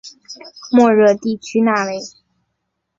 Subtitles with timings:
[0.71, 1.99] 莫热地区讷维。